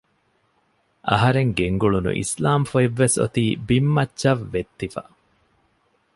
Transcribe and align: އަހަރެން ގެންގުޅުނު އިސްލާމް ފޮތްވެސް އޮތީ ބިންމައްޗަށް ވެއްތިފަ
އަހަރެން 1.09 1.51
ގެންގުޅުނު 1.57 2.11
އިސްލާމް 2.19 2.65
ފޮތްވެސް 2.71 3.17
އޮތީ 3.21 3.43
ބިންމައްޗަށް 3.67 4.43
ވެއްތިފަ 4.53 5.03